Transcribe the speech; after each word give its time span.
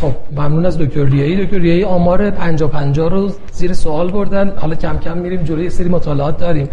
خب 0.00 0.12
ممنون 0.32 0.66
از 0.66 0.78
دکتر 0.78 1.04
ریایی. 1.04 1.44
دکتر 1.44 1.58
ریایی 1.58 1.84
آمار 1.84 2.30
50 2.30 2.70
50 2.70 3.10
رو 3.10 3.30
زیر 3.52 3.72
سوال 3.72 4.10
بردن. 4.10 4.52
حالا 4.56 4.74
کم 4.74 4.98
کم 4.98 5.18
میریم 5.18 5.42
جلوی 5.42 5.70
سری 5.70 5.88
مطالعات 5.88 6.38
داریم 6.38 6.68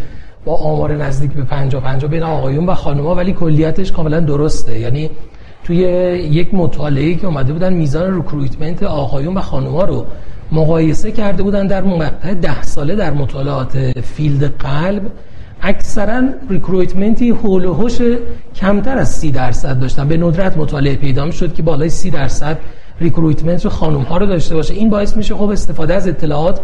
با 0.46 0.56
آمار 0.56 0.96
نزدیک 0.96 1.32
به 1.32 1.44
50 1.44 1.82
50 1.82 2.12
بین 2.12 2.24
آقایون 2.24 2.66
و 2.66 2.74
خانم‌ها 2.74 3.16
ولی 3.16 3.34
کلیتش 3.34 3.92
کاملا 3.92 4.20
درسته. 4.20 4.80
یعنی 4.80 5.10
توی 5.64 5.78
یک 6.32 6.54
مطالعه 6.54 7.16
که 7.16 7.28
اومده 7.28 7.54
بودن 7.54 7.74
میزان 7.74 8.20
recruitment 8.20 8.84
آقایون 8.84 9.38
و 9.38 9.42
خانم‌ها 9.42 9.84
رو 9.84 10.06
مقایسه 10.52 11.12
کرده 11.12 11.44
بودن 11.44 11.68
در 11.68 11.84
مقطع 11.84 12.34
ده 12.34 12.62
ساله 12.62 12.96
در 12.96 13.14
مطالعات 13.14 13.78
field 14.02 14.44
قلب. 14.44 15.02
اکثرا 15.62 16.24
recruitment 16.50 17.30
ای 17.30 17.39
حول 17.39 17.66
و 17.66 17.90
کمتر 18.56 18.98
از 18.98 19.10
سی 19.10 19.32
درصد 19.32 19.80
داشتن. 19.80 20.08
به 20.08 20.18
ندرت 20.18 20.58
مطالعه 20.58 20.96
پیدا 20.96 21.32
شد 21.32 21.54
که 21.54 21.64
بالای 21.64 21.90
سی 21.90 22.10
درصد 22.10 22.58
recruitment 23.02 23.64
رو 23.66 23.70
خانم 23.72 24.02
ها 24.02 24.18
رو 24.18 24.26
داشته 24.26 24.56
باشه. 24.56 24.74
این 24.74 24.90
باعث 24.90 25.18
میشه 25.18 25.36
خب 25.36 25.50
استفاده 25.50 25.94
از 25.94 26.08
اطلاعات 26.08 26.60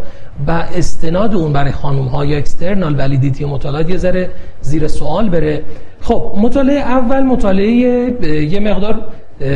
و 0.46 0.50
استناد 0.50 1.34
اون 1.34 1.52
برای 1.52 1.72
خانم 1.72 2.04
ها 2.04 2.24
یا 2.24 2.38
external 2.38 2.94
validity 2.98 3.44
مطالعات 3.44 3.90
یه 3.90 3.96
ذره 3.96 4.30
زیر 4.60 4.88
سوال 4.88 5.28
بره. 5.28 5.62
خب 6.00 6.32
مطالعه 6.36 6.78
اول 6.78 7.22
مطالعه 7.22 7.70
یه 8.50 8.60
مقدار 8.60 9.00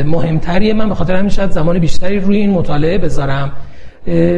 مهمتریه. 0.05 0.73
من 0.73 0.89
به 0.89 0.95
خاطر 0.95 1.15
همین 1.15 1.29
شاید 1.29 1.51
زمان 1.51 1.79
بیشتری 1.79 2.19
روی 2.19 2.37
این 2.37 2.51
مطالعه 2.51 2.97
بذارم. 2.97 3.51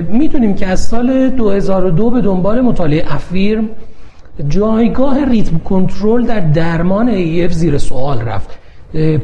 می‌دونیم 0.10 0.56
که 0.56 0.68
از 0.68 0.80
سال 0.80 1.30
2002 1.30 2.10
به 2.10 2.22
دنبال 2.22 2.62
مطالعه 2.62 3.16
افیرم 3.16 3.70
جایگاه 4.48 5.30
rhythm 5.30 5.58
control 5.58 6.26
در 6.26 6.40
درمان 6.40 7.08
AF 7.08 7.52
زیر 7.52 7.78
سوال 7.78 8.22
رفت. 8.22 8.50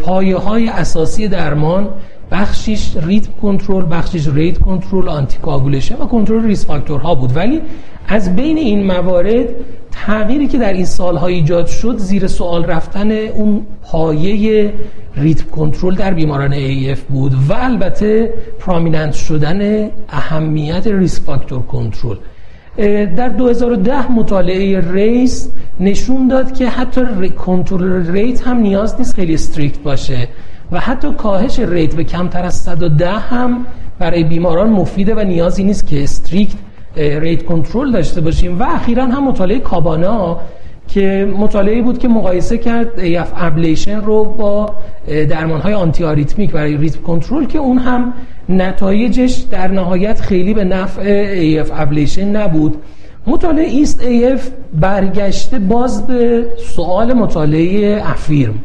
پایه 0.01 0.37
های 0.37 0.67
اساسی 0.69 1.27
درمان 1.27 1.89
بخشیش 2.31 2.91
rhythm 3.03 3.31
control 3.41 3.85
بخشیش 3.91 4.27
rate 4.27 4.57
control 4.57 5.09
آنتی 5.09 5.37
و 5.99 6.05
کنترل 6.05 6.43
risk 6.43 6.65
factor 6.65 7.08
ها 7.08 7.15
بود. 7.15 7.35
ولی 7.35 7.61
از 8.07 8.35
بین 8.35 8.57
این 8.57 8.83
موارد 8.83 9.45
تغییری 9.91 10.47
که 10.47 10.57
در 10.57 10.73
این 10.73 10.85
سالها 10.85 11.27
ایجاد 11.27 11.67
شد 11.67 11.97
زیر 11.97 12.27
سوال 12.27 12.65
رفتن 12.65 13.11
اون 13.11 13.65
پایه 13.83 14.73
rhythm 15.15 15.49
control 15.49 15.95
در 15.95 16.13
بیماران 16.13 16.53
AF 16.53 16.99
بود 16.99 17.33
و 17.49 17.53
البته 17.53 18.33
prominent 18.59 19.13
شدن 19.13 19.89
اهمیت 20.09 20.87
risk 20.87 21.25
factor 21.25 21.61
control 21.61 22.17
در 23.15 23.29
2010 23.29 24.11
مطالعه 24.11 24.91
RACE 24.91 25.49
نشون 25.79 26.27
داد 26.27 26.53
که 26.53 26.69
حتی 26.69 27.29
کنترل 27.29 28.11
rate 28.11 28.47
هم 28.47 28.57
نیاز 28.57 28.95
نیست 28.99 29.15
خیلی 29.15 29.33
strict 29.33 29.79
باشه. 29.79 30.27
و 30.71 30.79
حتی 30.79 31.11
کاهش 31.11 31.59
rate 31.59 31.95
به 31.95 32.03
کمتر 32.03 32.45
از 32.45 32.55
110 32.55 33.09
هم 33.09 33.65
برای 33.99 34.23
بیماران 34.23 34.69
مفیده 34.69 35.15
و 35.15 35.19
نیازی 35.19 35.63
نیست 35.63 35.87
که 35.87 36.03
strict 36.03 36.55
rate 36.95 37.45
control 37.45 37.91
داشته 37.91 38.21
باشیم. 38.21 38.59
و 38.59 38.63
اخیرا 38.63 39.05
هم 39.05 39.23
مطالعه 39.23 39.59
CABANA 39.59 40.39
که 40.87 41.33
مطالعه 41.37 41.81
بود 41.81 41.97
که 41.97 42.07
مقایسه 42.07 42.57
کرد 42.57 42.87
AF 42.97 43.27
ablation 43.35 44.01
رو 44.01 44.23
با 44.23 44.73
درمان 45.29 45.61
های 45.61 45.73
antiarrhythmic 45.73 46.51
برای 46.51 46.77
rhythm 46.77 47.01
control 47.01 47.45
که 47.45 47.59
اون 47.59 47.77
هم 47.77 48.13
نتایجش 48.49 49.35
در 49.51 49.67
نهایت 49.67 50.21
خیلی 50.21 50.53
به 50.53 50.63
نفع 50.63 51.63
AF 51.63 51.67
ablation 51.73 52.35
نبود. 52.35 52.75
مطالعه 53.27 53.65
EAST 53.65 54.01
AF 54.01 54.41
برگشته 54.73 55.59
باز 55.59 56.07
به 56.07 56.47
سوال 56.75 57.13
مطالعه 57.13 58.01
AFFIRM. 58.05 58.55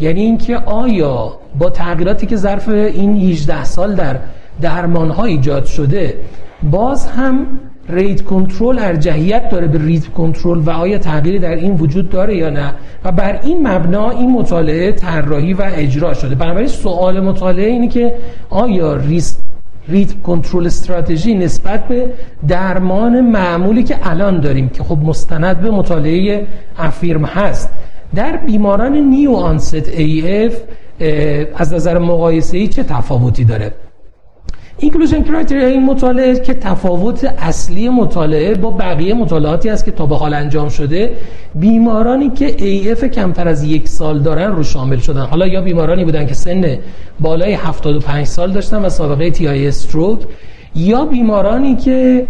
یعنی 0.00 0.20
اینکه 0.20 0.56
آیا 0.56 1.38
با 1.58 1.70
تغییراتی 1.70 2.26
که 2.26 2.36
ظرف 2.36 2.68
این 2.68 3.16
18 3.16 3.64
سال 3.64 3.94
در 3.94 4.16
درمان 4.60 5.10
ها 5.10 5.24
ایجاد 5.24 5.64
شده 5.64 6.14
باز 6.70 7.06
هم 7.06 7.46
rate 7.88 8.22
control 8.22 8.78
ارجحیت 8.78 9.48
داره 9.48 9.66
به 9.66 9.78
rhythm 9.78 10.06
control 10.06 10.58
و 10.58 10.70
آیا 10.70 10.98
تغییری 10.98 11.38
در 11.38 11.54
این 11.54 11.74
وجود 11.74 12.10
داره 12.10 12.36
یا 12.36 12.50
نه؟ 12.50 12.74
و 13.04 13.12
بر 13.12 13.40
این 13.42 13.68
مبنا 13.68 14.10
این 14.10 14.30
مطالعه 14.30 14.92
طراحی 14.92 15.52
و 15.52 15.70
اجرا 15.74 16.14
شده. 16.14 16.34
بنابراین 16.34 16.68
سوال 16.68 17.20
مطالعه 17.20 17.70
اینه 17.70 17.88
که 17.88 18.14
آیا 18.50 18.96
ریس 18.96 19.38
rhythm 19.88 20.22
control 20.22 20.66
strategy 20.66 21.34
نسبت 21.34 21.88
به 21.88 22.06
درمان 22.48 23.20
معمولی 23.20 23.82
که 23.82 23.96
الان 24.02 24.40
داریم 24.40 24.68
که 24.68 24.82
خب 24.82 24.98
مستند 24.98 25.60
به 25.60 25.70
مطالعه 25.70 26.46
AFFIRM 26.78 27.24
هست 27.24 27.70
در 28.14 28.36
بیماران 28.36 28.96
new 28.96 29.32
onset 29.32 29.88
AF 29.88 30.56
از 31.56 31.74
نظر 31.74 31.98
مقایسه 31.98 32.58
ای 32.58 32.68
چه 32.68 32.82
تفاوتی 32.82 33.44
داره؟ 33.44 33.72
inclusion 34.78 35.22
criteria 35.22 35.66
این 35.66 35.86
مطالعه 35.86 36.40
که 36.40 36.54
تفاوت 36.54 37.24
اصلی 37.38 37.88
مطالعه 37.88 38.54
با 38.54 38.70
بقیه 38.70 39.14
مطالعاتی 39.14 39.68
است 39.68 39.84
که 39.84 39.90
تا 39.90 40.06
به 40.06 40.16
حال 40.16 40.34
انجام 40.34 40.68
شده 40.68 41.12
بیمارانی 41.54 42.30
که 42.30 42.56
AF 42.92 43.04
کمتر 43.04 43.48
از 43.48 43.64
یک 43.64 43.88
سال 43.88 44.18
دارن 44.18 44.52
رو 44.52 44.62
شامل 44.62 44.98
شدن. 44.98 45.22
حالا 45.22 45.46
یا 45.46 45.60
بیمارانی 45.60 46.04
بودن 46.04 46.26
که 46.26 46.34
سن 46.34 46.78
بالای 47.20 47.52
75 47.52 48.26
سال 48.26 48.52
داشتن 48.52 48.84
و 48.84 48.88
سابقه 48.88 49.30
TIA 49.30 49.48
stroke 49.48 50.20
یا 50.74 51.04
بیمارانی 51.04 51.76
که 51.76 52.26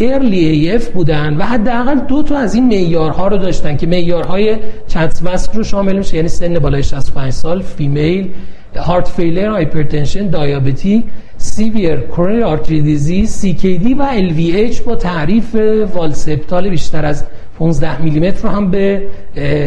early 0.00 0.70
AF 0.70 0.88
بودن 0.88 1.36
و 1.36 1.42
حداقل 1.42 1.98
دو 1.98 2.22
تا 2.22 2.38
از 2.38 2.54
این 2.54 2.66
معیارها 2.66 3.28
رو 3.28 3.36
داشتن 3.36 3.76
که 3.76 3.86
معیارهای 3.86 4.56
CHA2DS2-VASc 4.86 5.52
رو 5.54 5.64
شامل 5.64 5.98
میشه 5.98 6.16
یعنی 6.16 6.28
سن 6.28 6.58
بالای 6.58 6.82
65 6.82 7.32
سال 7.32 7.62
female 7.62 8.30
heart 8.76 9.08
failure 9.08 9.48
hypertension 9.48 10.26
دیابتی 10.26 11.04
severe 11.36 11.96
coronary 12.00 12.42
artery 12.42 12.82
disease 12.82 13.30
CKD 13.30 13.94
و 13.98 14.02
LVH 14.02 14.70
با 14.86 14.96
تعریف 14.96 15.54
wall 15.94 16.24
septal 16.24 16.70
بیشتر 16.70 17.04
از 17.04 17.24
15 17.58 18.02
میلیمتر 18.02 18.42
رو 18.42 18.48
هم 18.48 18.70
به 18.70 19.06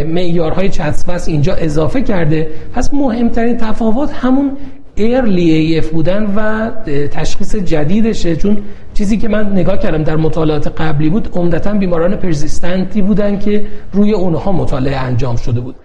معیارهای 0.08 0.70
CHA2DS2-VASc 0.70 1.28
اینجا 1.28 1.54
اضافه 1.54 2.02
کرده. 2.02 2.48
پس 2.74 2.94
مهمترین 2.94 3.58
تفاوت 3.58 4.12
همون 4.14 4.52
early 4.98 5.78
AF 5.78 5.90
بودن 5.90 6.34
و 6.36 6.72
تشخیص 7.08 7.56
جدیدشه 7.56 8.36
چون 8.36 8.58
چیزی 8.94 9.18
که 9.18 9.28
من 9.28 9.52
نگاه 9.52 9.78
کردم 9.78 10.04
در 10.04 10.16
مطالعات 10.16 10.82
قبلی 10.82 11.10
بود 11.10 11.30
عمدتا 11.34 11.74
بیماران 11.74 12.16
persistent 12.16 12.94
ای 12.94 13.02
بودن 13.02 13.40
که 13.40 13.66
روی 13.94 14.14
اونها 14.14 14.52
مطالعه 14.52 14.98
انجام 14.98 15.36
شده 15.36 15.60
بود. 15.60 15.76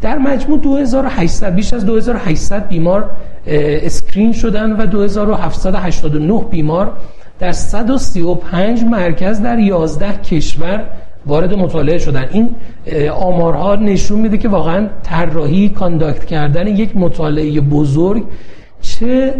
در 0.00 0.18
مجموع 0.18 0.58
2800 0.58 1.54
بیش 1.54 1.72
از 1.72 1.86
2800 1.86 2.68
بیمار 2.68 3.10
screen 3.46 4.32
شدن 4.32 4.72
و 4.72 4.86
2789 4.86 6.44
بیمار 6.50 6.92
در 7.38 7.52
135 7.52 8.84
مرکز 8.84 9.40
در 9.40 9.58
11 9.58 10.12
کشور 10.12 10.84
وارد 11.26 11.54
مطالعه 11.54 11.98
شدن. 11.98 12.28
این 12.32 12.50
آمارها 13.10 13.76
نشون 13.76 14.20
میده 14.20 14.38
که 14.38 14.48
واقعا 14.48 14.88
طراحی 15.02 15.68
conduct 15.68 16.24
کردن 16.24 16.66
یک 16.66 16.96
مطالعه 16.96 17.60
بزرگ 17.60 18.24
چه 19.00 19.34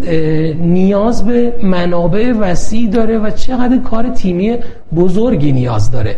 نیاز 0.60 1.24
به 1.24 1.52
منابع 1.62 2.32
وسیع 2.32 2.90
داره 2.90 3.18
و 3.18 3.30
چقدر 3.30 3.78
کار 3.78 4.08
تیمی 4.08 4.56
بزرگی 4.96 5.52
نیاز 5.52 5.90
داره. 5.90 6.16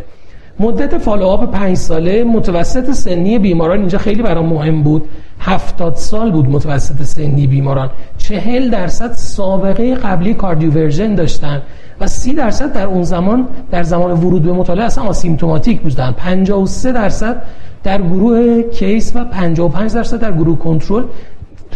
مدت 0.60 0.98
follow-up 0.98 1.50
پنج 1.50 1.76
ساله 1.76 2.24
متوسط 2.24 2.90
سنی 2.90 3.38
بیماران 3.38 3.78
اینجا 3.78 3.98
خیلی 3.98 4.22
برام 4.22 4.46
مهم 4.46 4.82
بود. 4.82 5.08
هفتاد 5.40 5.96
سال 5.96 6.30
بود 6.30 6.48
متوسط 6.48 7.02
سنی 7.02 7.46
بیماران. 7.46 7.90
چهل 8.18 8.70
درصد 8.70 9.12
سابقه 9.12 9.94
قبلی 9.94 10.34
cardioversion 10.34 11.14
داشتن 11.14 11.62
و 12.00 12.06
سی 12.06 12.34
درصد 12.34 12.72
در 12.72 12.86
اون 12.86 13.02
زمان 13.02 13.48
در 13.70 13.82
زمان 13.82 14.10
ورود 14.10 14.42
به 14.42 14.52
مطالعه 14.52 14.84
اصلا 14.84 15.04
asymptomatic 15.04 15.80
بودن. 15.80 16.12
53 16.12 16.92
درصد 16.92 17.42
در 17.84 18.02
گروه 18.02 18.62
case 18.62 19.12
و 19.16 19.24
55 19.24 19.94
درصد 19.94 20.20
در 20.20 20.32
گروه 20.32 20.58
کنترل 20.58 21.04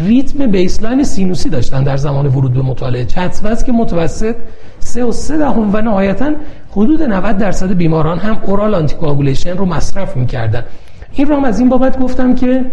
ریتم 0.01 0.47
baseline 0.47 1.05
سینوسی 1.05 1.51
داشتن 1.51 1.83
در 1.83 1.97
زمان 1.97 2.27
ورود 2.27 2.53
به 2.53 2.63
مطالعه. 2.63 3.05
CHA2DS2-VASc 3.05 3.73
متوسط 3.73 4.37
3 4.79 5.05
و 5.05 5.13
3 5.13 5.37
دهم 5.37 5.71
و 5.75 5.81
نهایتا 5.81 6.33
حدود 6.71 7.03
90 7.03 7.39
درصد 7.39 7.73
بیماران 7.73 8.19
هم 8.19 8.39
oral 8.43 8.75
anticoagulation 8.75 9.57
رو 9.57 9.65
مصرف 9.65 10.17
می‌کردن. 10.17 10.65
این 11.13 11.29
رو 11.29 11.37
هم 11.37 11.45
از 11.45 11.61
این 11.61 11.69
بابت 11.69 11.99
گفتم 11.99 12.35
که 12.35 12.65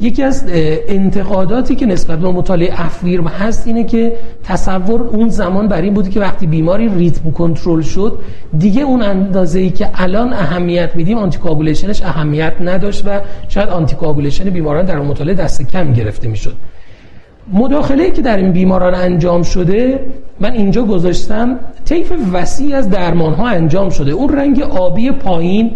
یکی 0.00 0.22
از 0.22 0.44
انتقاداتی 0.88 1.74
که 1.74 1.86
نسبت 1.86 2.18
به 2.18 2.28
مطالعه 2.28 2.84
AFFIRM 2.84 3.26
هست 3.26 3.66
اینه 3.66 3.84
که 3.84 4.12
تصور 4.44 5.02
اون 5.02 5.28
زمان 5.28 5.68
بر 5.68 5.80
این 5.80 5.94
بود 5.94 6.10
که 6.10 6.20
وقتی 6.20 6.46
بیماری 6.46 6.88
rhythm 6.88 7.30
control 7.30 7.80
شد 7.80 8.18
دیگه 8.58 8.82
اون 8.82 9.02
اندازه 9.02 9.60
ای 9.60 9.70
که 9.70 9.88
الان 9.94 10.32
اهمیت 10.32 10.96
میدیم 10.96 11.18
anticoagulation 11.18 11.92
ش 11.92 12.02
اهمیت 12.02 12.52
نداشت 12.60 13.06
و 13.06 13.20
شاید 13.48 13.68
anticoagulation 13.68 14.50
بیماران 14.50 14.84
در 14.84 14.98
مطالعه 15.00 15.34
دست 15.34 15.70
کم 15.70 15.92
گرفته 15.92 16.28
می‌شد. 16.28 16.56
مداخله 17.52 18.10
که 18.10 18.22
در 18.22 18.36
این 18.36 18.52
بیماران 18.52 18.94
انجام 18.94 19.42
شده 19.42 20.00
من 20.40 20.52
اینجا 20.52 20.84
گذاشتم 20.84 21.58
طیف 21.84 22.12
وسیع 22.32 22.76
از 22.76 22.90
درمان 22.90 23.34
ها 23.34 23.48
انجام 23.48 23.90
شده. 23.90 24.10
اون 24.10 24.28
رنگ 24.28 24.60
آبی 24.62 25.10
پایین 25.10 25.70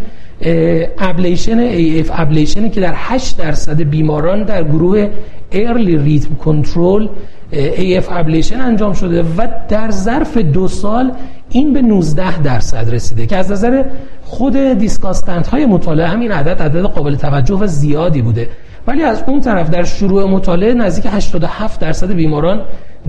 ablation 0.99 1.71
AF 1.71 2.11
ablation 2.11 2.64
ه 2.64 2.71
که 2.71 2.81
در 2.81 2.93
8 2.97 3.37
درصد 3.37 3.83
بیماران 3.83 4.43
در 4.43 4.65
گروه 4.65 5.09
early 5.53 5.99
rhythm 5.99 6.35
control 6.35 7.09
AF 7.53 8.05
ablation 8.11 8.61
انجام 8.61 8.93
شده 8.93 9.23
و 9.23 9.47
در 9.69 9.91
ظرف 9.91 10.37
دو 10.37 10.69
سال 10.69 11.13
این 11.51 11.73
به 11.73 11.83
19 11.83 12.43
درصد 12.43 12.95
رسیده 12.95 13.27
که 13.27 13.37
از 13.37 13.53
نظر 13.53 13.85
خود 14.25 14.57
discussant 14.57 15.49
های 15.49 15.67
مطالعه 15.67 16.07
همین 16.07 16.33
عدد 16.33 16.63
عدد 16.63 16.83
قابل 16.83 17.15
توجه 17.15 17.55
و 17.55 17.67
زیادی 17.67 18.23
بوده. 18.23 18.49
ولی 18.87 19.03
از 19.03 19.25
اون 19.27 19.41
طرف 19.41 19.71
در 19.71 19.85
شروع 19.85 20.25
مطالعه 20.25 20.75
نزدیک 20.75 21.07
87 21.13 21.81
درصد 21.81 22.13
بیماران 22.13 22.61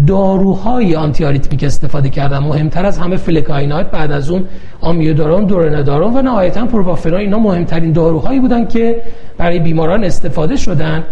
داروهای 0.07 0.95
antiarrhythmic 0.95 1.63
استفاده 1.63 2.09
کردن. 2.09 2.37
مهمتر 2.37 2.85
از 2.85 2.97
همه 2.97 3.17
flecainide 3.17 3.91
بعد 3.91 4.11
از 4.11 4.29
اون 4.29 4.45
آمیودارون 4.81 5.45
dronedarone 5.45 6.17
و 6.17 6.21
نهایتا 6.21 6.65
propafenone 6.65 7.19
اینا 7.19 7.39
مهمترین 7.39 7.91
داروهایی 7.91 8.39
بودن 8.39 8.65
که 8.65 9.01
برای 9.37 9.59
بیماران 9.59 10.03
استفاده 10.03 10.55
شدن. 10.55 11.03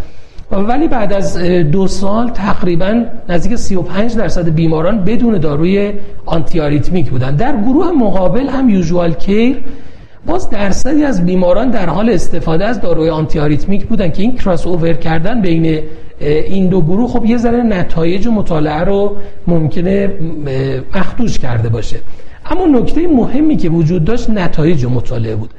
ولی 0.52 0.88
بعد 0.88 1.14
از 1.14 1.38
دو 1.72 1.88
سال 1.88 2.30
تقریبا 2.30 3.04
نزدیک 3.30 3.56
35 3.56 4.16
درصد 4.16 4.50
بیماران 4.50 5.04
بدون 5.04 5.38
داروی 5.38 5.94
antiarrhythmic 6.26 7.10
بودن. 7.10 7.36
در 7.36 7.58
گروه 7.62 7.92
مقابل 7.92 8.48
هم 8.48 8.70
usual 8.70 9.14
care 9.14 9.58
باز 10.26 10.50
درصدی 10.50 11.04
از 11.04 11.26
بیماران 11.26 11.70
در 11.70 11.90
حال 11.90 12.10
استفاده 12.10 12.66
از 12.66 12.82
داروی 12.82 13.10
antiarrhythmic 13.10 13.86
بودن 13.86 14.10
که 14.10 14.22
این 14.22 14.36
کراس 14.36 14.68
اوور 14.68 14.94
کردن 14.94 15.42
بین 15.42 15.84
این 16.22 16.68
دو 16.68 16.82
گروه 16.82 17.10
خب 17.10 17.26
یه 17.26 17.38
ذره 17.38 17.64
نتایج 17.64 18.28
مطالعه 18.28 18.84
رو 18.84 19.16
ممکنه 19.48 20.14
مخدوش 20.96 21.40
کرده 21.40 21.70
باشه. 21.70 21.98
اما 22.46 22.66
نکته 22.66 23.08
مهمی 23.08 23.58
که 23.58 23.70
وجود 23.70 24.04
داشت 24.04 24.30
نتایج 24.30 24.86
مطالعه 24.86 25.36
بود. 25.36 25.50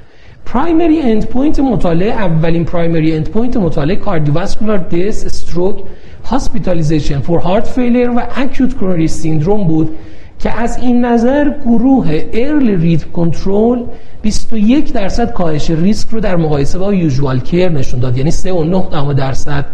primary 0.46 1.00
end 1.00 1.26
point 1.26 1.60
مطالعه 1.60 2.12
اولین 2.12 2.64
primary 2.64 3.16
end 3.16 3.28
point 3.28 3.56
مطالعه 3.56 3.96
cardiovascular 3.96 4.78
death 4.78 5.24
stroke 5.26 5.76
hospitalization 6.24 7.18
for 7.18 7.38
heart 7.38 7.66
failure 7.66 8.10
و 8.16 8.22
acute 8.36 8.74
coronary 8.74 9.08
syndrome 9.08 9.66
بود 9.66 9.90
که 10.38 10.60
از 10.60 10.78
این 10.78 11.04
نظر 11.04 11.50
گروه 11.64 12.22
early 12.32 12.76
rhythm 12.76 13.12
control 13.12 13.84
21 14.22 14.92
درصد 14.92 15.32
کاهش 15.32 15.70
ریسک 15.70 16.08
رو 16.08 16.20
در 16.20 16.36
مقایسه 16.36 16.78
با 16.78 16.94
usual 16.94 17.40
care 17.40 17.68
نشون 17.68 18.00
داد. 18.00 18.16
یعنی 18.16 18.30
3.9 18.30 19.14
درصد 19.16 19.66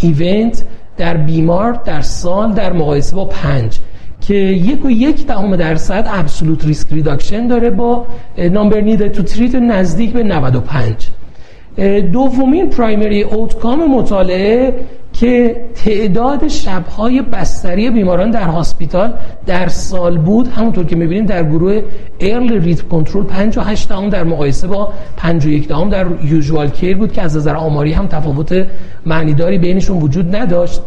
event 0.00 0.64
در 0.96 1.16
بیمار 1.16 1.72
در 1.72 2.00
سال 2.00 2.52
در 2.52 2.72
مقایسه 2.72 3.16
با 3.16 3.24
5 3.24 3.78
که 4.20 4.34
یک 4.34 4.84
و 4.84 4.90
یک 4.90 5.26
دهم 5.26 5.56
درصد 5.56 6.04
absolute 6.08 6.66
risk 6.66 6.92
reduction 6.92 7.46
داره 7.46 7.70
با 7.70 8.06
number 8.38 8.80
need 8.80 9.08
to 9.08 9.22
treat 9.22 9.54
نزدیک 9.54 10.12
به 10.12 10.22
95 10.22 11.08
دومین 12.12 12.70
primary 12.70 13.22
outcome 13.22 13.90
مطالعه 13.90 14.74
که 15.12 15.56
تعداد 15.74 16.48
شبهای 16.48 17.22
بستری 17.22 17.90
بیماران 17.90 18.30
در 18.30 18.42
hospital 18.42 19.14
در 19.46 19.68
سال 19.68 20.18
بود 20.18 20.48
همونطور 20.48 20.84
که 20.84 20.96
می‌بینیم 20.96 21.26
در 21.26 21.44
گروه 21.44 21.82
early 22.20 22.62
rhythm 22.62 22.82
control 22.82 23.24
58 23.24 23.88
دهم 23.88 24.08
در 24.08 24.24
مقایسه 24.24 24.66
با 24.66 24.92
51 25.16 25.68
دهم 25.68 25.88
در 25.88 26.06
usual 26.24 26.68
care 26.68 26.96
بود 26.96 27.12
که 27.12 27.22
از 27.22 27.36
نظر 27.36 27.54
آماری 27.54 27.92
هم 27.92 28.06
تفاوت 28.06 28.66
معنیداری 29.06 29.58
بینشون 29.58 29.98
وجود 29.98 30.36
نداشت. 30.36 30.82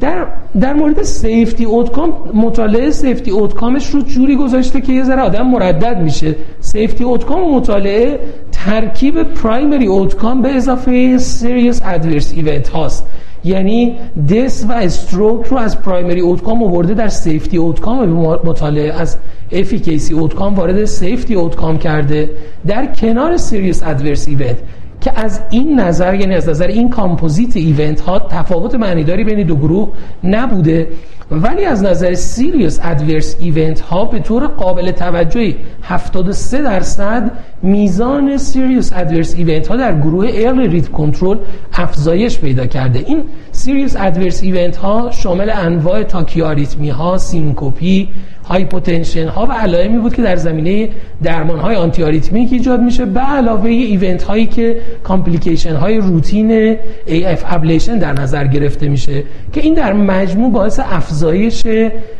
در 0.00 0.26
در 0.60 0.72
مورد 0.72 1.02
safety 1.02 1.64
outcome 1.64 2.12
مطالعه 2.34 2.90
safety 2.90 3.30
outcome 3.30 3.77
ش 3.77 3.90
رو 3.90 4.02
جوری 4.02 4.36
گذاشته 4.36 4.80
که 4.80 4.92
یه 4.92 5.04
ذره 5.04 5.22
آدم 5.22 5.46
مردد 5.46 5.98
میشه. 6.02 6.34
safety 6.60 7.04
outcome 7.04 7.54
مطالعه 7.54 8.18
ترکیب 8.64 9.22
primary 9.22 9.86
outcome 9.86 10.42
به 10.42 10.48
اضافه 10.48 11.18
serious 11.18 11.80
adverse 11.84 12.32
event 12.32 12.68
هاست. 12.68 13.06
یعنی 13.44 13.96
death 14.28 14.66
و 14.68 14.72
stroke 14.72 15.46
رو 15.46 15.56
از 15.56 15.82
primary 15.82 16.20
outcome 16.20 16.62
آورده 16.62 16.94
در 16.94 17.08
safety 17.08 17.56
outcome 17.56 18.08
مطالعه 18.44 18.92
از 18.92 19.16
efficacy 19.52 20.14
outcome 20.14 20.54
وارد 20.54 20.84
safety 20.84 21.34
outcome 21.34 21.78
کرده. 21.78 22.30
در 22.66 22.86
کنار 22.86 23.36
serious 23.36 23.82
adverse 23.82 24.28
event 24.28 24.56
که 25.00 25.20
از 25.20 25.40
این 25.50 25.80
نظر 25.80 26.14
یعنی 26.14 26.34
از 26.34 26.48
نظر 26.48 26.66
این 26.66 26.90
composite 26.90 27.56
event 27.56 28.00
ها 28.00 28.18
تفاوت 28.18 28.74
معنیداری 28.74 29.24
بین 29.24 29.46
دو 29.46 29.56
گروه 29.56 29.88
نبوده. 30.24 30.88
ولی 31.30 31.64
از 31.64 31.82
نظر 31.82 32.14
serious 32.14 32.78
adverse 32.82 33.36
event 33.40 33.80
ها 33.80 34.04
به 34.04 34.18
طور 34.18 34.46
قابل 34.46 34.90
توجهی 34.90 35.56
73 35.82 36.62
درصد 36.62 37.30
میزان 37.62 38.36
serious 38.36 38.92
adverse 38.92 39.34
event 39.34 39.68
ها 39.68 39.76
در 39.76 40.00
گروه 40.00 40.30
early 40.32 40.68
rhythm 40.68 40.88
control 40.88 41.38
افزایش 41.72 42.38
پیدا 42.38 42.66
کرده. 42.66 42.98
این 42.98 43.22
serious 43.52 43.96
adverse 43.98 44.42
event 44.42 44.76
ها 44.76 45.10
شامل 45.10 45.50
انواع 45.50 46.02
تاکیاریتمی 46.02 46.90
ها 46.90 47.18
syncope 47.18 48.08
hypotension 48.48 49.28
ها 49.28 49.46
و 49.46 49.52
علائمی 49.52 49.98
بود 49.98 50.14
که 50.14 50.22
در 50.22 50.36
زمینه 50.36 50.88
درمان 51.22 51.58
های 51.58 51.76
antiarrhythmic 51.76 52.52
ایجاد 52.52 52.80
میشه. 52.80 53.04
به 53.04 53.20
علاوه 53.20 53.70
event 53.70 54.22
هایی 54.22 54.46
که 54.46 54.76
complication 55.02 55.74
های 55.74 55.98
روتین 55.98 56.74
AF 57.06 57.40
ablation 57.44 57.98
در 57.98 58.12
نظر 58.12 58.46
گرفته 58.46 58.88
میشه 58.88 59.22
که 59.52 59.60
این 59.60 59.74
در 59.74 59.92
مجموع 59.92 60.52
باعث 60.52 60.80
افزایش 60.80 61.62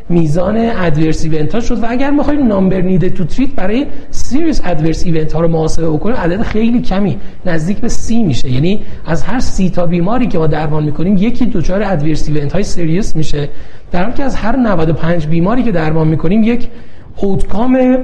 میزان 0.08 0.56
adverse 0.56 1.24
event 1.24 1.54
ها 1.54 1.60
شد. 1.60 1.82
و 1.82 1.86
اگر 1.88 2.10
می‌خوایم 2.10 2.46
number 2.46 2.80
need 2.80 3.08
to 3.08 3.24
treat 3.24 3.50
برای 3.50 3.86
سیریس 4.10 4.60
ادورس 4.64 5.06
ایونت 5.06 5.32
ها 5.32 5.40
رو 5.40 5.48
محاسبه 5.48 5.90
بکنیم 5.90 6.16
عدد 6.16 6.42
خیلی 6.42 6.80
کمی 6.82 7.16
نزدیک 7.46 7.78
به 7.78 7.88
سی 7.88 8.22
میشه. 8.22 8.50
یعنی 8.50 8.80
از 9.06 9.22
هر 9.22 9.40
سی 9.40 9.70
تا 9.70 9.86
بیماری 9.86 10.26
که 10.26 10.38
ما 10.38 10.46
درمان 10.46 10.84
می‌کنیم 10.84 11.16
یکی 11.16 11.46
دچار 11.46 11.82
adverse 11.82 12.28
event 12.28 12.52
های 12.52 12.62
serious 12.62 13.16
میشه. 13.16 13.48
در 13.92 14.02
حالی 14.02 14.14
که 14.14 14.24
از 14.24 14.36
هر 14.36 14.56
95 14.56 15.26
بیماری 15.26 15.62
که 15.62 15.72
درمان 15.72 16.08
می‌کنیم 16.08 16.42
یک 16.42 16.68
outcome 17.16 17.98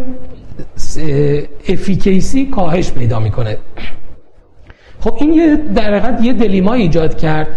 efficacy 1.68 2.46
کاهش 2.46 2.92
پیدا 2.92 3.20
می‌کنه. 3.20 3.56
خب 5.00 5.16
این 5.20 5.32
یه 5.32 5.56
در 5.74 6.18
یه 6.22 6.32
dilemma 6.32 6.72
ایجاد 6.72 7.16
کرد. 7.16 7.48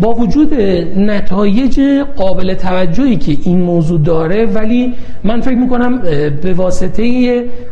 با 0.00 0.14
وجود 0.14 0.54
نتایج 0.96 1.80
قابل 2.16 2.54
توجهی 2.54 3.16
که 3.16 3.36
این 3.44 3.60
موضوع 3.60 4.00
داره 4.00 4.46
ولی 4.46 4.94
من 5.24 5.40
فکر 5.40 5.54
می‌کنم 5.54 5.98
به 6.42 6.54
واسطه 6.56 7.02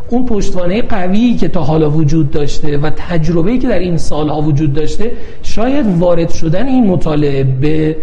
اون 0.09 0.27
پشتوانه 0.27 0.83
قویی 0.83 1.37
که 1.37 1.49
تا 1.49 1.61
حالا 1.61 1.91
وجود 1.91 2.31
داشته 2.31 2.79
و 2.79 2.91
تجربه‌ای 2.91 3.59
که 3.59 3.69
در 3.69 3.79
این 3.79 3.97
سالها 3.97 4.41
وجود 4.41 4.73
داشته 4.73 5.13
شاید 5.43 5.87
وارد 5.99 6.31
شدن 6.31 6.67
این 6.67 6.87
مطالعه 6.87 7.45
به 7.45 7.97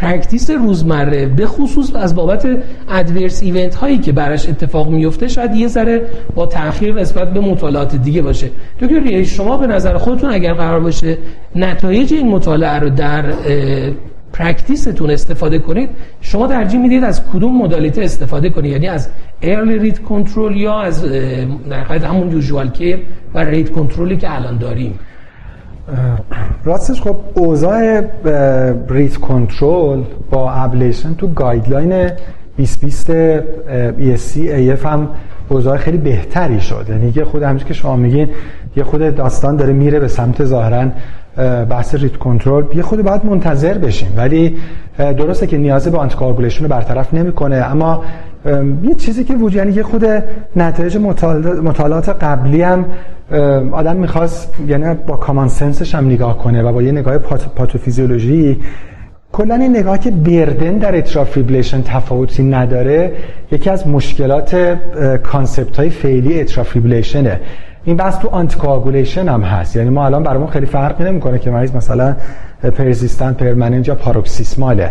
practice 0.00 0.50
روزمره 0.50 1.26
به 1.26 1.46
خصوص 1.46 1.94
از 1.94 2.14
بابت 2.14 2.48
adverse 2.88 3.42
event 3.42 3.74
هایی 3.74 3.98
که 3.98 4.12
براش 4.12 4.48
اتفاق 4.48 4.90
میفته 4.90 5.28
شاید 5.28 5.54
یه 5.54 5.68
ذره 5.68 6.02
با 6.34 6.46
تاخیر 6.46 6.94
نسبت 6.94 7.32
به 7.32 7.40
مطالعات 7.40 7.96
دیگه 7.96 8.22
باشه. 8.22 8.50
دکتر 8.80 9.22
شما 9.22 9.56
به 9.56 9.66
نظر 9.66 9.96
خودتون 9.96 10.32
اگر 10.32 10.52
قرار 10.52 10.80
باشه 10.80 11.18
نتایج 11.56 12.12
این 12.12 12.28
مطالعه 12.28 12.78
رو 12.78 12.90
در 12.90 13.24
practice 14.32 14.89
تون 14.89 15.10
استفاده 15.10 15.58
کنید 15.58 15.88
شما 16.20 16.46
ترجیح 16.46 16.80
می‌دید 16.80 17.04
از 17.04 17.22
کدوم 17.32 17.62
modality 17.62 18.02
استفاده 18.02 18.50
کنید؟ 18.50 18.72
یعنی 18.72 18.88
از 18.88 19.08
early 19.42 19.78
rhythm 19.78 20.02
control 20.02 20.56
یا 20.56 20.80
از 20.80 21.04
در 21.70 21.84
همون 21.84 22.32
usual 22.32 22.70
care 22.70 22.98
و 23.34 23.44
rate 23.44 23.72
control 23.72 24.10
ی 24.10 24.16
که 24.16 24.34
الان 24.34 24.58
داریم؟ 24.58 24.98
راستش 26.64 27.02
خب 27.02 27.16
اوضاع 27.34 28.00
rhythm 28.88 29.16
control 29.16 30.02
با 30.30 30.52
ablation 30.52 31.14
تو 31.14 31.26
guideline 31.26 32.10
2020 32.56 33.12
ESC 33.98 34.36
AF 34.36 34.86
هم 34.86 35.08
اوضاع 35.48 35.76
خیلی 35.76 35.98
بهتری 35.98 36.60
شد. 36.60 36.86
یعنی 36.88 37.12
یه 37.16 37.24
خورده 37.24 37.42
همچنین 37.42 37.68
که 37.68 37.74
شما 37.74 37.96
میگین 37.96 38.28
یه 38.76 38.84
خورده 38.84 39.14
داستان 39.14 39.56
داره 39.56 39.72
میره 39.72 40.00
به 40.00 40.08
سمت 40.08 40.44
ظاهرا 40.44 40.86
بحث 41.64 41.94
rhythm 41.94 42.16
control. 42.16 42.64
یه 42.74 42.82
خورده 42.82 43.02
باید 43.02 43.26
منتظر 43.26 43.78
بشیم. 43.78 44.14
ولی 44.16 44.56
درسته 44.98 45.46
که 45.46 45.58
نیاز 45.58 45.88
به 45.88 45.98
anticoagulation 45.98 46.64
رو 46.64 46.70
برطرف 46.70 47.14
نمی‌کنه. 47.14 47.56
اما 47.56 48.02
یه 48.82 48.94
چیزی 48.94 49.24
که 49.24 49.34
وجود 49.34 49.54
یعنی 49.54 49.72
یه 49.72 49.82
خورده 49.82 50.06
نتایج 50.56 50.96
مطالعات 51.62 52.08
قبلی 52.08 52.62
هم 52.62 52.84
آدم 53.72 53.96
می‌خواست 53.96 54.54
یعنی 54.68 54.94
با 55.06 55.16
common 55.16 55.48
sense 55.48 55.81
ش 55.81 55.94
هم 55.94 56.06
نگاه 56.06 56.38
کنه 56.38 56.62
و 56.62 56.72
با 56.72 56.82
یه 56.82 56.92
نگاه 56.92 57.18
پات، 57.18 57.48
پاتوفیزیولوژی. 57.48 58.60
کلا 59.32 59.54
این 59.54 59.76
نگاه 59.76 59.98
که 59.98 60.10
burden 60.10 60.78
در 60.78 60.96
atrial 60.96 61.25
fibrillation 61.25 61.82
تفاوتی 61.82 62.42
نداره 62.42 63.12
یکی 63.52 63.70
از 63.70 63.88
مشکلات 63.88 64.78
concept 65.22 65.76
های 65.76 65.90
فعلی 65.90 66.40
atrial 66.40 66.72
fibrillation 66.72 67.35
ه 67.35 67.40
این 67.84 67.96
بحث 67.96 68.18
تو 68.18 68.28
anticoagulation 68.28 69.28
هم 69.28 69.42
هست. 69.42 69.76
یعنی 69.76 69.90
ما 69.90 70.06
الان 70.06 70.22
برامون 70.22 70.46
خیلی 70.46 70.66
فرقی 70.66 71.04
نمی‌کنه 71.04 71.38
که 71.38 71.50
مریض 71.50 71.74
مثلا 71.74 72.16
persistent 72.76 73.36
permanent 73.36 73.88
یا 73.88 73.94
paroxysmal 73.94 74.74
ه. 74.74 74.90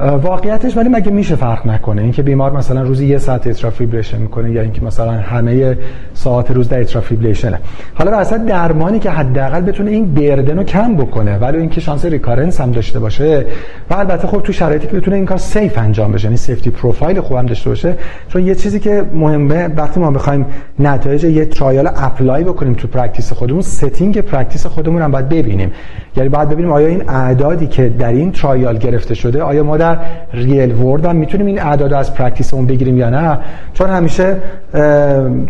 واقعیتش 0.00 0.76
ولی 0.76 0.88
مگه 0.88 1.10
میشه 1.10 1.36
فرق 1.36 1.66
نکنه؟ 1.66 2.02
اینکه 2.02 2.22
بیمار 2.22 2.52
مثلا 2.52 2.82
روزی 2.82 3.06
یه 3.06 3.18
ساعت 3.18 3.46
atrial 3.46 3.70
fibrillation 3.70 4.18
می‌کنه 4.18 4.50
یا 4.50 4.62
اینکه 4.62 4.84
مثلا 4.84 5.12
همه 5.12 5.78
ساعت 6.14 6.50
روز 6.50 6.68
در 6.68 6.80
atrial 6.80 7.00
fibrillation 7.00 7.54
ه 7.54 7.58
حالا 7.94 8.10
واسه 8.10 8.38
درمانی 8.38 8.98
که 8.98 9.10
حداقل 9.10 9.60
بتونه 9.60 9.90
این 9.90 10.14
burden 10.14 10.56
رو 10.56 10.64
کم 10.64 10.94
بکنه 10.94 11.38
ولی 11.38 11.58
اینکه 11.58 11.80
شانس 11.80 12.04
recurrence 12.04 12.60
هم 12.60 12.72
داشته 12.72 12.98
باشه 12.98 13.46
و 13.90 13.94
البته 13.94 14.26
خب 14.26 14.40
تو 14.40 14.52
شرایطی 14.52 14.86
که 14.86 14.96
بتونه 14.96 15.16
این 15.16 15.26
کار 15.26 15.38
safe 15.38 15.78
انجام 15.78 16.12
بشه 16.12 16.24
یعنی 16.24 16.36
safety 16.36 16.70
profile 16.70 17.20
خوبم 17.20 17.46
داشته 17.46 17.70
باشه 17.70 17.94
چون 18.28 18.46
یه 18.46 18.54
چیزی 18.54 18.80
که 18.80 19.04
مهمه 19.14 19.68
وقتی 19.76 20.00
ما 20.00 20.10
بخوایم 20.10 20.46
نتایج 20.78 21.24
یه 21.24 21.44
trial 21.44 21.86
apply 21.96 22.44
بکنیم 22.44 22.74
تو 22.74 22.88
practice 22.88 23.32
خودمون 23.32 23.62
setting 23.62 24.20
practice 24.20 24.66
خودمون 24.66 25.02
هم 25.02 25.10
باید 25.10 25.28
ببینیم. 25.28 25.72
یعنی 26.16 26.28
باید 26.28 26.48
ببینیم 26.48 26.72
آیا 26.72 26.86
این 26.86 27.08
اعدادی 27.08 27.66
که 27.66 27.88
در 27.88 28.08
این 28.08 28.32
trial 28.32 28.78
گرفته 28.78 29.14
شده 29.14 29.42
آیا 29.42 29.62
ما 29.64 29.76
real 30.32 30.74
world 30.74 31.04
هم 31.04 31.16
می‌تونیم 31.16 31.46
این 31.46 31.60
اعداد 31.60 31.92
از 31.92 32.14
practice 32.14 32.52
مون 32.52 32.66
بگیریم 32.66 32.96
یا 32.96 33.10
نه؟ 33.10 33.38
چون 33.74 33.90
همیشه 33.90 34.36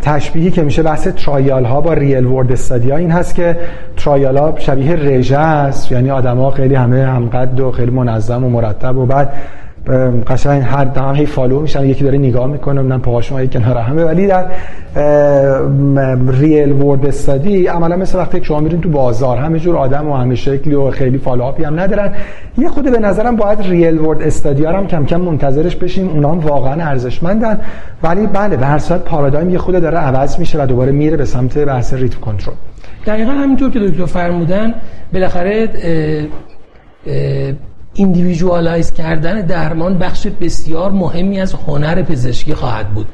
تشبیهی 0.02 0.50
که 0.50 0.62
میشه 0.62 0.82
بحث 0.82 1.08
trial 1.08 1.64
ها 1.64 1.80
با 1.80 1.92
real 1.92 2.26
world 2.26 2.52
study 2.52 2.89
ا 2.89 2.96
این 2.96 3.10
هست 3.10 3.34
که 3.34 3.56
trial 3.96 4.36
ها 4.36 4.54
شبیه 4.58 4.96
رژه 4.96 5.38
است. 5.38 5.92
یعنی 5.92 6.10
آدما 6.10 6.50
خیلی 6.50 6.74
همه 6.74 7.06
همقد 7.06 7.60
و 7.60 7.70
خیلی 7.70 7.90
منظم 7.90 8.44
و 8.44 8.48
مرتب 8.48 8.96
و 8.96 9.06
بعد 9.06 9.32
قشنگ 10.26 10.62
هر 10.62 10.84
دم 10.84 11.14
هی 11.14 11.26
follow 11.26 11.60
میشن 11.60 11.84
یکی 11.84 12.04
داره 12.04 12.18
نگاه 12.18 12.46
می‌کنه 12.46 12.82
من 12.82 12.98
پاهاشون 12.98 13.42
یک 13.42 13.52
کنار 13.52 13.76
همه. 13.78 14.04
ولی 14.04 14.26
در 14.26 14.44
real 16.28 16.72
world 16.72 17.06
study 17.06 17.66
عملا 17.66 17.96
مثل 17.96 18.18
وقتی 18.18 18.44
شما 18.44 18.60
میرین 18.60 18.80
تو 18.80 18.88
بازار 18.88 19.38
همه 19.38 19.58
جور 19.58 19.76
آدم 19.76 20.08
و 20.08 20.16
همه 20.16 20.34
شکلی 20.34 20.74
و 20.74 20.90
خیلی 20.90 21.18
follow 21.18 21.42
up 21.42 21.57
ی 21.57 21.64
هم 21.64 21.80
ندارن. 21.80 22.12
یه 22.58 22.68
خورده 22.68 22.90
به 22.92 22.98
نظرم 22.98 23.36
باید 23.36 23.60
real 23.60 23.98
world 23.98 24.22
study 24.22 24.64
هم 24.64 24.86
کم 24.86 25.04
کم 25.06 25.20
منتظرش 25.20 25.76
بشیم 25.76 26.08
اونا 26.08 26.30
هم 26.30 26.38
واقعا 26.38 26.84
ارزشمندن. 26.88 27.60
ولی 28.02 28.26
بله 28.26 28.56
به 28.56 28.66
هر 28.66 28.78
صورت 28.78 29.04
پارادایم 29.04 29.50
یه 29.50 29.58
خورده 29.58 29.80
داره 29.80 29.98
عوض 29.98 30.38
میشه 30.38 30.62
و 30.62 30.66
دوباره 30.66 30.92
میره 30.92 31.16
به 31.16 31.24
سمت 31.24 31.58
بحث 31.58 31.94
rhythm 31.94 32.20
control 32.20 32.54
دقیقا 33.06 33.30
همینطور 33.30 33.70
که 33.70 33.80
دکتر 33.80 34.06
فرمودن 34.06 34.74
بالاخره 35.12 35.68
individualize 37.94 38.92
کردن 38.92 39.40
درمان 39.40 39.98
بخش 39.98 40.26
بسیار 40.26 40.90
مهمی 40.90 41.40
از 41.40 41.52
هنر 41.52 42.02
پزشکی 42.02 42.54
خواهد 42.54 42.88
بود. 42.88 43.06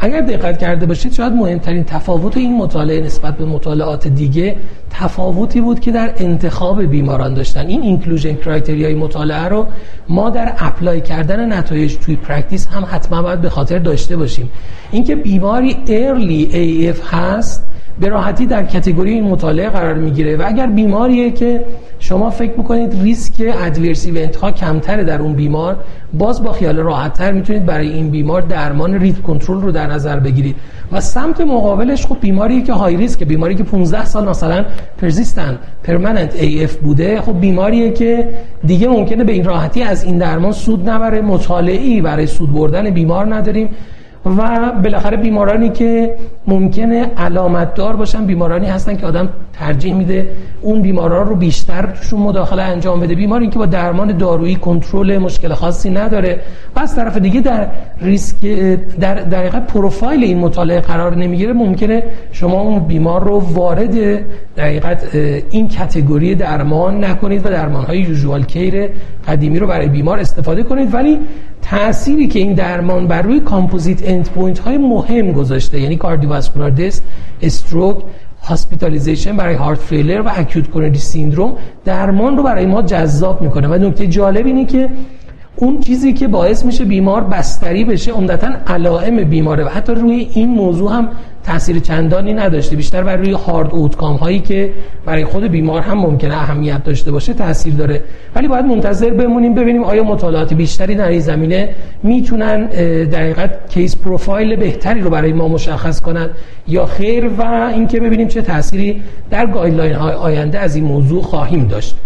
اگر 0.00 0.20
دقت 0.20 0.58
کرده 0.58 0.86
باشید 0.86 1.12
شاید 1.12 1.32
مهمترین 1.32 1.84
تفاوت 1.84 2.36
این 2.36 2.56
مطالعه 2.56 3.00
نسبت 3.00 3.36
به 3.36 3.44
مطالعات 3.44 4.08
دیگه 4.08 4.56
تفاوتی 4.90 5.60
بود 5.60 5.80
که 5.80 5.92
در 5.92 6.12
انتخاب 6.16 6.82
بیماران 6.82 7.34
داشتن. 7.34 7.66
این 7.66 7.82
inclusion 7.82 8.34
criteria 8.34 8.87
ی 8.87 8.94
مطالعه 8.94 9.48
رو 9.48 9.66
ما 10.08 10.30
در 10.30 10.52
apply 10.58 11.00
کردن 11.00 11.52
نتایج 11.52 11.96
توی 11.96 12.16
practice 12.16 12.66
هم 12.66 12.86
حتما 12.90 13.22
باید 13.22 13.40
به 13.40 13.50
خاطر 13.50 13.78
داشته 13.78 14.16
باشیم. 14.16 14.48
اینکه 14.90 15.16
بیماری 15.16 15.76
early 15.88 16.92
AF 16.92 17.14
هست 17.14 17.66
به 18.00 18.08
راحتی 18.08 18.46
در 18.46 18.64
category 18.64 19.12
این 19.12 19.24
مطالعه 19.24 19.70
قرار 19.70 19.94
می‌گیره 19.94 20.36
و 20.36 20.42
اگر 20.46 20.66
بیماریه 20.66 21.30
که 21.30 21.64
شما 22.08 22.30
فکر 22.30 22.52
می‌کنید 22.56 23.02
ریسک 23.02 23.54
adverse 23.64 24.06
event 24.06 24.36
ها 24.36 24.50
کمتره 24.50 25.04
در 25.04 25.20
اون 25.22 25.32
بیمار؟ 25.32 25.76
باز 26.14 26.42
با 26.42 26.52
خیال 26.52 26.76
راحت 26.76 27.12
تر 27.12 27.32
می‌تونید 27.32 27.66
برای 27.66 27.88
این 27.88 28.10
بیمار 28.10 28.42
درمان 28.42 28.94
rhythm 28.94 29.22
control 29.22 29.60
رو 29.60 29.72
در 29.72 29.86
نظر 29.86 30.20
بگیرید. 30.20 30.56
و 30.92 31.00
سمت 31.00 31.40
مقابلش 31.40 32.06
خب 32.06 32.16
بیماری 32.20 32.62
که 32.62 32.72
high 32.72 32.96
risk 32.96 33.24
بیماری 33.24 33.54
که 33.54 33.64
15 33.64 34.04
سال 34.04 34.28
مثلا 34.28 34.64
persistent 34.98 35.58
permanent 35.82 36.36
AF 36.36 36.76
بوده 36.76 37.20
خب 37.20 37.40
بیماریه 37.40 37.90
که 37.90 38.28
دیگه 38.66 38.88
ممکنه 38.88 39.24
به 39.24 39.32
این 39.32 39.44
راحتی 39.44 39.82
از 39.82 40.04
این 40.04 40.18
درمان 40.18 40.52
سود 40.52 40.90
نبره. 40.90 41.20
مطالعی 41.20 42.00
برای 42.00 42.26
سود 42.26 42.52
بردن 42.52 42.90
بیمار 42.90 43.34
نداریم. 43.34 43.68
و 44.26 44.72
بالاخره 44.82 45.16
بیمارانی 45.16 45.70
که 45.70 46.16
ممکنه 46.46 47.10
علامت 47.16 47.74
دار 47.74 47.96
باشن 47.96 48.26
بیمارانی 48.26 48.66
هستن 48.66 48.96
که 48.96 49.06
آدم 49.06 49.28
ترجیح 49.58 49.94
میده 49.94 50.28
اون 50.62 50.82
بیماران 50.82 51.28
رو 51.28 51.36
بیشتر 51.36 51.86
توشون 51.86 52.20
مداخله 52.20 52.62
انجام 52.62 53.00
بده. 53.00 53.14
بیماری 53.14 53.48
که 53.48 53.58
با 53.58 53.66
درمان 53.66 54.16
دارویی 54.16 54.54
کنترل 54.54 55.18
مشکل 55.18 55.54
خاصی 55.54 55.90
نداره. 55.90 56.40
و 56.76 56.80
از 56.80 56.96
طرف 56.96 57.16
دیگه 57.16 57.40
در 57.40 57.68
ریسک 58.00 58.46
در 59.00 59.14
دقیقه 59.14 59.60
پروفایل 59.60 60.24
این 60.24 60.38
مطالعه 60.38 60.80
قرار 60.80 61.16
نمی‌گیره. 61.16 61.52
ممکنه 61.52 62.02
شما 62.32 62.60
اون 62.60 62.78
بیمار 62.78 63.24
رو 63.24 63.38
وارد 63.38 64.20
دقیقت 64.56 65.14
این 65.50 65.68
کتگوری 65.68 66.34
درمان 66.34 67.04
نکنید 67.04 67.46
و 67.46 67.48
درمان 67.48 67.84
های 67.84 67.98
یوزوال 67.98 68.42
کیر 68.44 68.88
قدیمی 69.28 69.58
رو 69.58 69.66
برای 69.66 69.88
بیمار 69.88 70.18
استفاده 70.18 70.62
کنید. 70.62 70.94
ولی 70.94 71.18
تأثیری 71.62 72.26
که 72.26 72.38
این 72.38 72.52
درمان 72.54 73.06
بر 73.06 73.22
روی 73.22 73.40
composite 73.40 74.08
endpoint 74.08 74.58
های 74.58 74.78
مهم 74.78 75.32
گذاشته 75.32 75.80
یعنی 75.80 75.96
cardiovascular 75.96 76.70
death 76.70 77.02
stroke 77.42 77.96
hospitalization 78.46 79.36
برای 79.36 79.54
heart 79.54 79.78
failure 79.78 80.20
و 80.20 80.30
acute 80.36 80.70
coronary 80.70 80.98
syndrome 80.98 81.56
درمان 81.84 82.36
رو 82.36 82.42
برای 82.42 82.66
ما 82.66 82.82
جذاب 82.82 83.42
می‌کنه. 83.42 83.68
و 83.68 83.74
نکته 83.74 84.06
جالب 84.06 84.46
اینه 84.46 84.64
که 84.64 84.88
اون 85.56 85.80
چیزی 85.80 86.12
که 86.12 86.28
باعث 86.28 86.64
میشه 86.64 86.84
بیمار 86.84 87.24
بستری 87.24 87.84
بشه 87.84 88.12
عمدتا 88.12 88.48
علائم 88.66 89.24
بیماره. 89.24 89.64
و 89.64 89.68
حتی 89.68 89.92
روی 89.92 90.28
این 90.32 90.48
موضوع 90.48 90.92
هم 90.92 91.08
تاثیر 91.44 91.78
چندانی 91.78 92.32
نداشته. 92.32 92.76
بیشتر 92.76 93.02
بر 93.02 93.16
روی 93.16 93.32
hard 93.32 93.74
outcome 93.74 94.16
هایی 94.16 94.40
که 94.40 94.72
برای 95.06 95.24
خود 95.24 95.44
بیمار 95.44 95.82
هم 95.82 95.98
ممکنه 95.98 96.34
اهمیت 96.34 96.84
داشته 96.84 97.10
باشه 97.10 97.34
تاثیر 97.34 97.74
داره. 97.74 98.02
ولی 98.34 98.48
باید 98.48 98.64
منتظر 98.64 99.10
بمونیم 99.10 99.54
ببینیم 99.54 99.84
آیا 99.84 100.04
مطالعات 100.04 100.54
بیشتری 100.54 100.94
در 100.94 101.08
این 101.08 101.20
زمینه 101.20 101.68
می‌تونن 102.02 102.66
risk 103.06 103.96
profile 103.96 104.56
بهتری 104.56 105.00
رو 105.00 105.10
برای 105.10 105.32
ما 105.32 105.48
مشخص 105.48 106.00
کنند 106.00 106.30
یا 106.68 106.86
خیر؟ 106.86 107.30
و 107.38 107.70
اینکه 107.74 108.00
ببینیم 108.00 108.28
چه 108.28 108.42
تأثیری 108.42 109.02
در 109.30 109.46
guideline 109.46 109.94
های 109.94 110.14
آینده 110.14 110.58
از 110.58 110.76
این 110.76 110.84
موضوع 110.84 111.22
خواهیم 111.22 111.66
داشت. 111.66 111.96